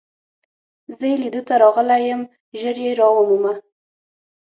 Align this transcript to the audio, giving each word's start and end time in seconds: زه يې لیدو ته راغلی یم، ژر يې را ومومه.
زه 0.97 1.05
يې 1.11 1.15
لیدو 1.21 1.41
ته 1.47 1.53
راغلی 1.63 1.99
یم، 2.09 2.21
ژر 2.59 2.77
يې 2.85 2.91
را 2.99 3.07
ومومه. 3.13 3.53